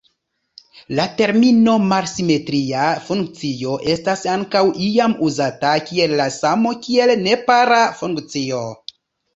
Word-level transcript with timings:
La 0.99 1.03
termino 1.19 1.75
"malsimetria 1.91 2.87
funkcio" 3.09 3.77
estas 3.97 4.25
ankaŭ 4.37 4.65
iam 4.89 5.17
uzata 5.29 5.77
kiel 5.93 6.19
la 6.25 6.29
samo 6.41 6.77
kiel 6.89 7.17
nepara 7.29 7.83
funkcio. 8.03 8.67